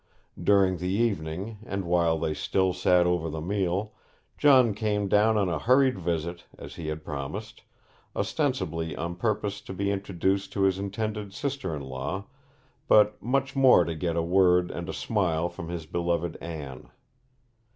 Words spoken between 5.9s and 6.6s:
visit,